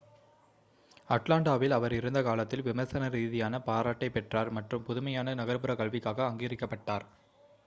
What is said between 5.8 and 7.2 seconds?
கல்விக்காக அங்கீகரிக்கப்பட்டார்